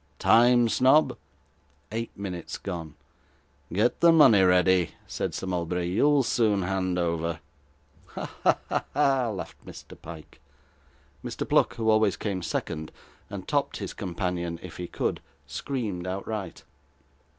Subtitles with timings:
[0.17, 1.15] Time, Snobb?'
[1.91, 2.95] 'Eight minutes gone.'
[3.71, 7.39] 'Get the money ready,' said Sir Mulberry; 'you'll soon hand over.'
[8.07, 9.95] 'Ha, ha, ha!' laughed Mr.
[10.01, 10.41] Pyke.
[11.23, 11.47] Mr.
[11.47, 12.91] Pluck, who always came second,
[13.29, 16.63] and topped his companion if he could, screamed outright.